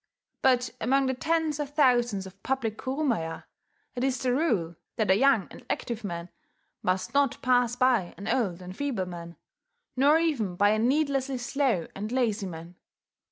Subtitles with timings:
[0.41, 3.43] But among the tens of thousands of public kurumaya,
[3.93, 6.29] it is the rule that a young and active man
[6.81, 9.35] must not pass by an old and feeble man,
[9.95, 12.77] nor even by a needlessly slow and lazy man.